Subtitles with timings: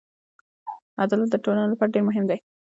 [1.03, 2.37] عدالت د ټولنې لپاره ډېر مهم دی.